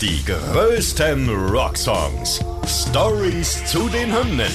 [0.00, 2.40] Die größten Rocksongs.
[2.66, 4.50] Stories zu den Hymnen.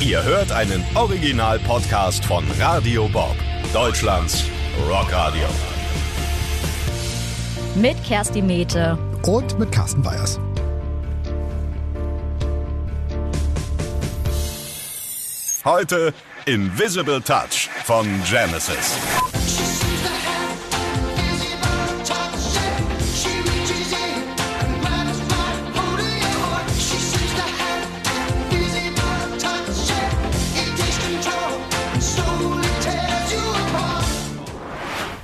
[0.00, 3.36] Ihr hört einen Original-Podcast von Radio Bob,
[3.74, 4.44] Deutschlands
[4.88, 5.44] Rockradio.
[7.74, 8.96] Mit Kersti Mete.
[9.26, 10.40] Und mit Carsten Weyers.
[15.62, 16.14] Heute
[16.46, 18.96] Invisible Touch von Genesis.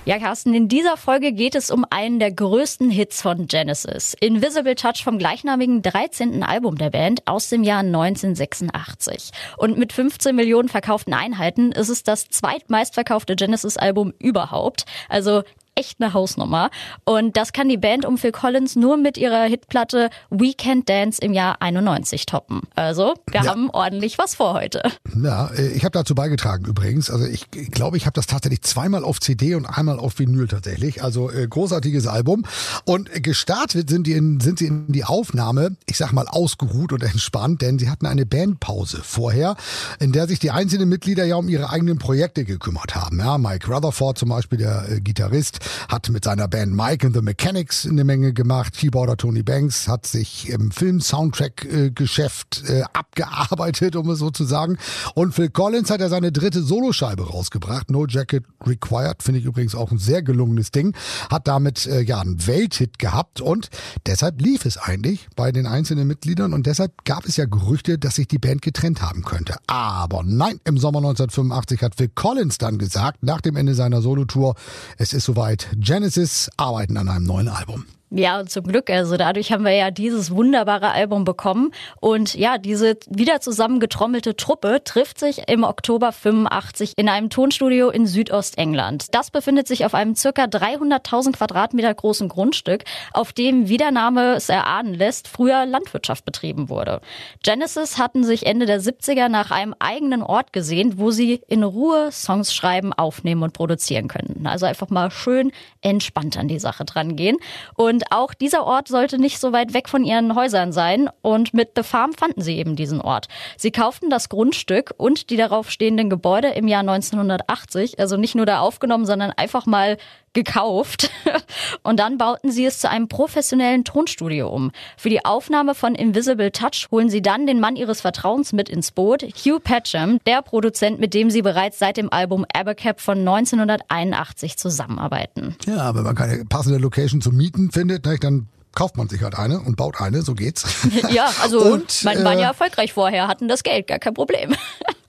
[0.08, 4.16] Ja, Carsten, in dieser Folge geht es um einen der größten Hits von Genesis.
[4.18, 6.42] Invisible Touch vom gleichnamigen 13.
[6.42, 9.32] Album der Band aus dem Jahr 1986.
[9.58, 14.86] Und mit 15 Millionen verkauften Einheiten ist es das zweitmeistverkaufte Genesis-Album überhaupt.
[15.10, 15.42] Also
[15.78, 16.70] echt eine Hausnummer.
[17.05, 21.32] Und das kann die Band um Phil Collins nur mit ihrer Hitplatte Weekend Dance im
[21.32, 22.62] Jahr 91 toppen.
[22.75, 23.47] Also, wir ja.
[23.47, 24.83] haben ordentlich was vor heute.
[25.22, 27.11] Ja, äh, ich habe dazu beigetragen übrigens.
[27.11, 31.02] Also ich glaube, ich habe das tatsächlich zweimal auf CD und einmal auf Vinyl tatsächlich.
[31.02, 32.45] Also äh, großartiges Album.
[32.84, 37.02] Und gestartet sind, die in, sind sie in die Aufnahme, ich sag mal, ausgeruht und
[37.08, 39.56] entspannt, denn sie hatten eine Bandpause vorher,
[40.00, 43.19] in der sich die einzelnen Mitglieder ja um ihre eigenen Projekte gekümmert haben.
[43.20, 47.22] Ja, Mike Rutherford zum Beispiel, der äh, Gitarrist, hat mit seiner Band Mike and the
[47.22, 48.74] Mechanics eine Menge gemacht.
[48.74, 54.78] Keyboarder Tony Banks hat sich im Film-Soundtrack-Geschäft äh, abgearbeitet, um es so zu sagen.
[55.14, 57.91] Und Phil Collins hat ja seine dritte Soloscheibe rausgebracht.
[57.91, 60.94] No Jacket Required, finde ich übrigens auch ein sehr gelungenes Ding.
[61.30, 63.70] Hat damit äh, ja einen Welthit gehabt und
[64.06, 68.16] deshalb lief es eigentlich bei den einzelnen Mitgliedern und deshalb gab es ja Gerüchte, dass
[68.16, 69.56] sich die Band getrennt haben könnte.
[69.66, 74.55] Aber nein, im Sommer 1985 hat Phil Collins dann gesagt, nach dem Ende seiner Solotour,
[74.96, 77.87] es ist soweit, Genesis arbeiten an einem neuen Album.
[78.11, 78.89] Ja, zum Glück.
[78.89, 81.73] Also dadurch haben wir ja dieses wunderbare Album bekommen.
[82.01, 88.07] Und ja, diese wieder zusammengetrommelte Truppe trifft sich im Oktober 85 in einem Tonstudio in
[88.07, 89.14] Südostengland.
[89.14, 94.35] Das befindet sich auf einem circa 300.000 Quadratmeter großen Grundstück, auf dem, wie der Name
[94.35, 97.02] es erahnen lässt, früher Landwirtschaft betrieben wurde.
[97.42, 102.11] Genesis hatten sich Ende der 70er nach einem eigenen Ort gesehen, wo sie in Ruhe
[102.11, 104.47] Songs schreiben, aufnehmen und produzieren könnten.
[104.47, 105.52] Also einfach mal schön
[105.83, 107.36] entspannt an die Sache dran gehen.
[107.74, 111.11] Und und auch dieser Ort sollte nicht so weit weg von ihren Häusern sein.
[111.20, 113.27] Und mit The Farm fanden sie eben diesen Ort.
[113.57, 117.98] Sie kauften das Grundstück und die darauf stehenden Gebäude im Jahr 1980.
[117.98, 119.97] Also nicht nur da aufgenommen, sondern einfach mal
[120.33, 121.11] gekauft.
[121.83, 124.70] Und dann bauten sie es zu einem professionellen Tonstudio um.
[124.96, 128.90] Für die Aufnahme von Invisible Touch holen sie dann den Mann ihres Vertrauens mit ins
[128.93, 134.56] Boot, Hugh Patcham, der Produzent, mit dem sie bereits seit dem Album Abercap von 1981
[134.56, 135.56] zusammenarbeiten.
[135.67, 139.61] Ja, wenn man keine passende Location zum Mieten findet, dann kauft man sich halt eine
[139.61, 140.64] und baut eine, so geht's.
[141.11, 144.55] Ja, also und, man war ja äh, erfolgreich vorher, hatten das Geld, gar kein Problem.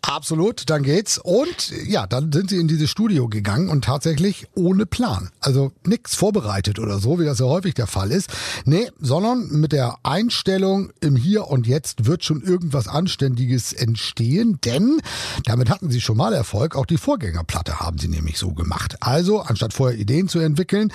[0.01, 1.17] Absolut, dann geht's.
[1.17, 5.29] Und ja, dann sind sie in dieses Studio gegangen und tatsächlich ohne Plan.
[5.41, 8.29] Also nichts vorbereitet oder so, wie das ja häufig der Fall ist.
[8.65, 15.01] Nee, sondern mit der Einstellung im Hier und Jetzt wird schon irgendwas Anständiges entstehen, denn
[15.43, 16.75] damit hatten sie schon mal Erfolg.
[16.75, 18.95] Auch die Vorgängerplatte haben sie nämlich so gemacht.
[19.01, 20.93] Also, anstatt vorher Ideen zu entwickeln,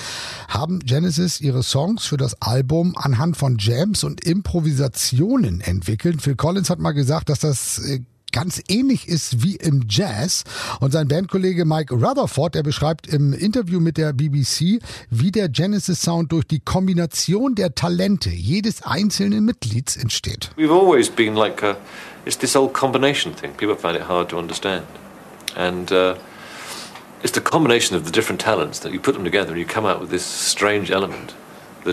[0.49, 6.23] haben Genesis ihre Songs für das Album anhand von Jams und Improvisationen entwickelt.
[6.23, 8.01] Phil Collins hat mal gesagt, dass das äh,
[8.35, 10.43] ganz ähnlich ist wie im Jazz.
[10.81, 16.03] Und sein Bandkollege Mike Rutherford, der beschreibt im Interview mit der BBC, wie der Genesis
[16.03, 20.51] Sound durch die Kombination der Talente jedes einzelnen Mitglieds entsteht.
[20.57, 21.77] We've always been like a,
[22.25, 23.53] it's this old combination thing.
[23.57, 24.83] People find it hard to understand.
[25.57, 26.17] And uh,
[27.23, 29.87] it's the combination of the different talents that you put them together and you come
[29.87, 31.35] out with this strange element.
[31.87, 31.93] Uh.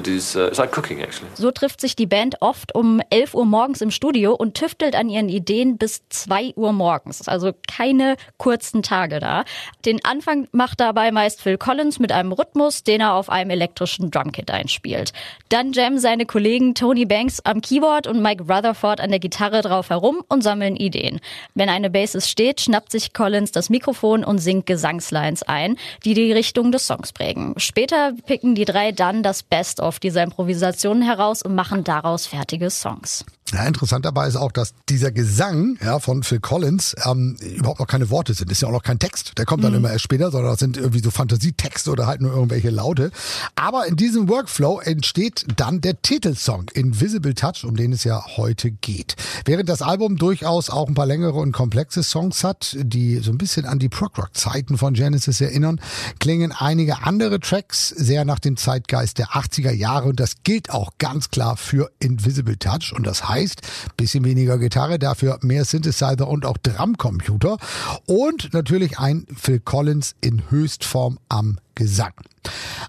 [1.35, 5.09] So trifft sich die Band oft um 11 Uhr morgens im Studio und tüftelt an
[5.09, 7.27] ihren Ideen bis 2 Uhr morgens.
[7.27, 9.43] Also keine kurzen Tage da.
[9.85, 14.11] Den Anfang macht dabei meist Phil Collins mit einem Rhythmus, den er auf einem elektrischen
[14.11, 15.11] Drumkit einspielt.
[15.49, 19.89] Dann jammen seine Kollegen Tony Banks am Keyboard und Mike Rutherford an der Gitarre drauf
[19.89, 21.19] herum und sammeln Ideen.
[21.53, 26.31] Wenn eine Bassist steht, schnappt sich Collins das Mikrofon und singt Gesangslines ein, die die
[26.31, 27.55] Richtung des Songs prägen.
[27.57, 32.69] Später picken die drei dann das Best Best-of dieser Improvisationen heraus und machen daraus fertige
[32.69, 33.25] Songs.
[33.53, 37.87] Ja, interessant dabei ist auch, dass dieser Gesang ja, von Phil Collins ähm, überhaupt noch
[37.87, 38.49] keine Worte sind.
[38.49, 39.33] Das ist ja auch noch kein Text.
[39.37, 39.79] Der kommt dann mhm.
[39.79, 43.11] immer erst später, sondern das sind irgendwie so Fantasietexte oder halt nur irgendwelche Laute.
[43.55, 48.71] Aber in diesem Workflow entsteht dann der Titelsong Invisible Touch, um den es ja heute
[48.71, 49.15] geht.
[49.45, 53.37] Während das Album durchaus auch ein paar längere und komplexe Songs hat, die so ein
[53.37, 55.81] bisschen an die Prog-Rock-Zeiten von Genesis erinnern,
[56.19, 60.91] klingen einige andere Tracks sehr nach dem Zeitgeist der 80er Jahre und das gilt auch
[60.99, 63.61] ganz klar für Invisible Touch und das heißt, heißt,
[63.97, 67.57] bisschen weniger Gitarre, dafür mehr Synthesizer und auch Drumcomputer
[68.05, 72.13] und natürlich ein Phil Collins in Höchstform am Gesang.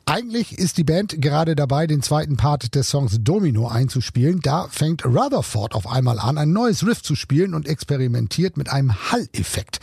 [0.07, 4.41] Eigentlich ist die Band gerade dabei, den zweiten Part des Songs Domino einzuspielen.
[4.41, 8.95] Da fängt Rutherford auf einmal an, ein neues Riff zu spielen und experimentiert mit einem
[9.11, 9.81] Halleffekt.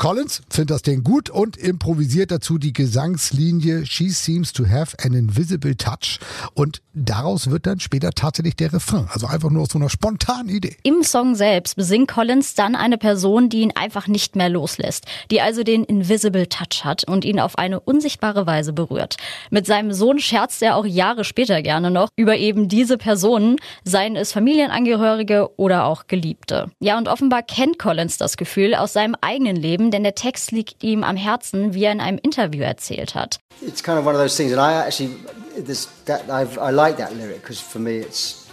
[0.00, 5.12] Collins findet das Ding gut und improvisiert dazu die Gesangslinie She seems to have an
[5.12, 6.18] invisible touch
[6.54, 9.08] und daraus wird dann später tatsächlich der Refrain.
[9.12, 10.78] Also einfach nur aus so einer spontanen Idee.
[10.84, 15.42] Im Song selbst besingt Collins dann eine Person, die ihn einfach nicht mehr loslässt, die
[15.42, 19.18] also den invisible touch hat und ihn auf eine unsichtbare Weise berührt.
[19.50, 24.16] Mit seinem Sohn scherzt er auch Jahre später gerne noch über eben diese Personen, seien
[24.16, 26.70] es Familienangehörige oder auch Geliebte.
[26.80, 30.82] Ja, und offenbar kennt Collins das Gefühl aus seinem eigenen Leben, denn der Text liegt
[30.82, 33.40] ihm am Herzen, wie er in einem Interview erzählt hat.
[33.60, 35.14] It's kind of one of those things, and I actually,
[35.56, 38.48] this, that, I've, I like that lyric because for me it's,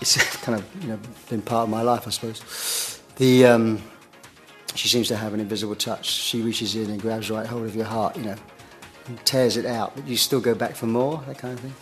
[0.00, 3.00] it's kind of you know, been part of my life, I suppose.
[3.16, 3.82] The, um,
[4.74, 6.06] she seems to have an invisible touch.
[6.06, 8.36] She reaches in and grabs right hold of your heart, you know,
[9.06, 11.74] and tears it out, but you still go back for more, that kind of thing.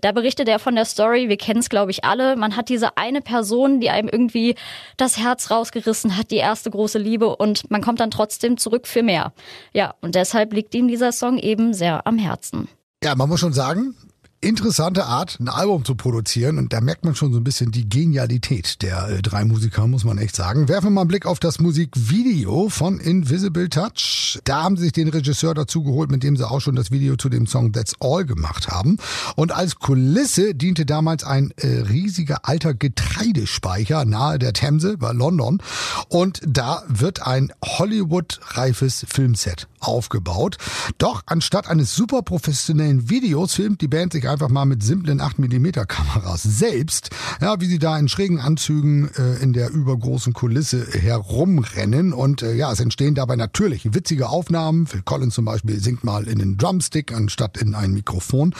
[0.00, 2.36] Da berichtet er von der Story, wir kennen es glaube ich alle.
[2.36, 4.54] Man hat diese eine Person, die einem irgendwie
[4.96, 9.02] das Herz rausgerissen hat, die erste große Liebe und man kommt dann trotzdem zurück für
[9.02, 9.32] mehr.
[9.72, 12.68] Ja, und deshalb liegt ihm dieser Song eben sehr am Herzen.
[13.02, 13.94] Ja, man muss schon sagen,
[14.44, 16.58] interessante Art, ein Album zu produzieren.
[16.58, 20.04] Und da merkt man schon so ein bisschen die Genialität der äh, drei Musiker, muss
[20.04, 20.68] man echt sagen.
[20.68, 24.38] Werfen wir mal einen Blick auf das Musikvideo von Invisible Touch.
[24.44, 27.16] Da haben sie sich den Regisseur dazu geholt, mit dem sie auch schon das Video
[27.16, 28.98] zu dem Song That's All gemacht haben.
[29.36, 35.62] Und als Kulisse diente damals ein äh, riesiger alter Getreidespeicher nahe der Themse bei London.
[36.08, 40.56] Und da wird ein Hollywood-reifes Filmset aufgebaut.
[40.98, 45.86] Doch anstatt eines super professionellen Videos filmt die Band sich einfach mal mit simplen 8mm
[45.86, 46.42] Kameras.
[46.42, 47.10] Selbst,
[47.40, 52.12] ja, wie sie da in schrägen Anzügen äh, in der übergroßen Kulisse herumrennen.
[52.12, 54.86] Und äh, ja, es entstehen dabei natürlich witzige Aufnahmen.
[54.86, 58.54] Phil Collins zum Beispiel singt mal in den Drumstick anstatt in ein Mikrofon.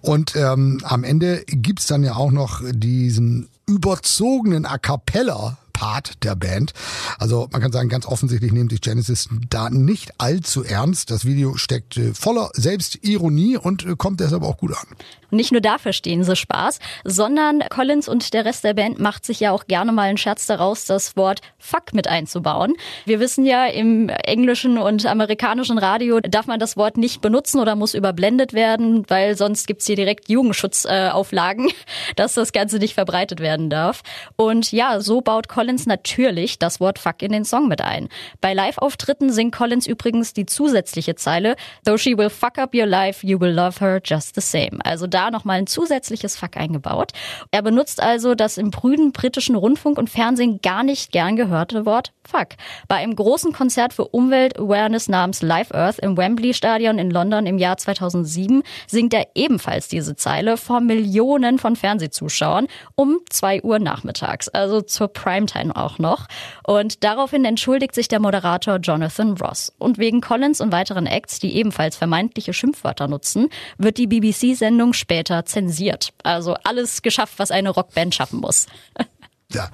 [0.00, 6.36] Und ähm, am Ende gibt's dann ja auch noch diesen überzogenen A Cappella Part der
[6.36, 6.72] Band.
[7.18, 11.10] Also man kann sagen, ganz offensichtlich nehmen sich Genesis da nicht allzu ernst.
[11.10, 14.96] Das Video steckt äh, voller Selbstironie und äh, kommt deshalb auch gut an.
[15.30, 19.38] Nicht nur dafür stehen sie Spaß, sondern Collins und der Rest der Band macht sich
[19.38, 22.74] ja auch gerne mal einen Scherz daraus, das Wort Fuck mit einzubauen.
[23.04, 27.76] Wir wissen ja, im englischen und amerikanischen Radio darf man das Wort nicht benutzen oder
[27.76, 31.70] muss überblendet werden, weil sonst gibt's hier direkt Jugendschutzauflagen,
[32.16, 34.02] dass das Ganze nicht verbreitet werden darf.
[34.34, 38.08] Und ja, so baut Collins Collins natürlich das Wort Fuck in den Song mit ein.
[38.40, 41.54] Bei Live-Auftritten singt Collins übrigens die zusätzliche Zeile
[41.84, 44.78] Though she will fuck up your life, you will love her just the same.
[44.84, 47.12] Also da nochmal ein zusätzliches Fuck eingebaut.
[47.50, 52.14] Er benutzt also das im prüden britischen Rundfunk und Fernsehen gar nicht gern gehörte Wort
[52.26, 52.50] Fuck.
[52.88, 57.58] Bei einem großen Konzert für Umwelt-Awareness namens Live Earth im Wembley Stadion in London im
[57.58, 64.48] Jahr 2007 singt er ebenfalls diese Zeile vor Millionen von Fernsehzuschauern um zwei Uhr nachmittags,
[64.48, 66.26] also zur Primetime Valentine auch noch.
[66.64, 69.72] Und daraufhin entschuldigt sich der Moderator Jonathan Ross.
[69.78, 73.48] Und wegen Collins und weiteren Acts, die ebenfalls vermeintliche Schimpfwörter nutzen,
[73.78, 76.12] wird die BBC-Sendung später zensiert.
[76.22, 78.66] Also alles geschafft, was eine Rockband schaffen muss.
[79.52, 79.68] Ja,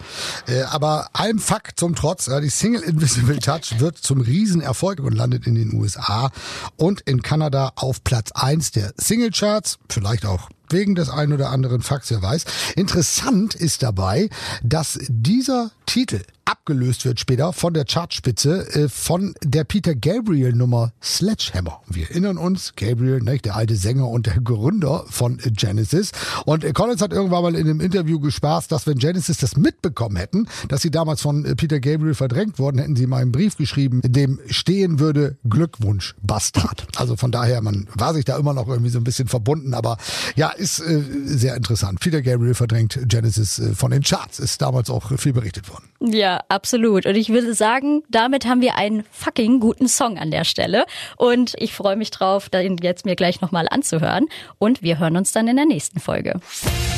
[0.49, 5.47] äh, aber allem Fakt zum Trotz, die Single Invisible Touch wird zum Riesenerfolg und landet
[5.47, 6.31] in den USA
[6.77, 11.83] und in Kanada auf Platz eins der Singlecharts, vielleicht auch wegen des einen oder anderen
[11.83, 12.45] Facts, wer weiß.
[12.77, 14.29] Interessant ist dabei,
[14.63, 20.93] dass dieser Titel abgelöst wird später von der Chartspitze äh, von der Peter Gabriel Nummer
[21.03, 21.81] Sledgehammer.
[21.89, 26.13] Wir erinnern uns, Gabriel, ne, der alte Sänger und der Gründer von Genesis.
[26.45, 30.17] Und äh, Collins hat irgendwann mal in einem Interview gespaßt, dass wenn Genesis das mitbekommen
[30.17, 33.57] hätten, dass sie damals von äh, Peter Gabriel verdrängt wurden, hätten sie mal einen Brief
[33.57, 36.87] geschrieben, in dem stehen würde Glückwunsch Bastard.
[36.97, 39.75] Also von daher, man war sich da immer noch irgendwie so ein bisschen verbunden.
[39.75, 39.99] Aber
[40.37, 42.01] ja, ist äh, sehr interessant.
[42.01, 44.39] Peter Gabriel verdrängt Genesis äh, von den Charts.
[44.39, 45.89] Ist damals auch viel berichtet worden.
[46.01, 47.07] Ja, absolut.
[47.07, 50.85] Und ich würde sagen, damit haben wir einen fucking guten Song an der Stelle.
[51.17, 54.27] Und ich freue mich drauf, den jetzt mir gleich nochmal anzuhören.
[54.59, 56.41] Und wir hören uns dann in der nächsten Folge.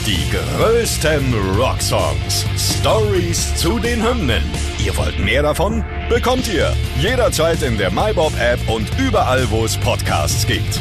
[0.06, 2.46] Die größten Rocksongs.
[2.80, 4.42] Stories zu den Hymnen.
[4.84, 5.84] Ihr wollt mehr davon?
[6.08, 10.80] Bekommt ihr jederzeit in der MyBob-App und überall, wo es Podcasts gibt.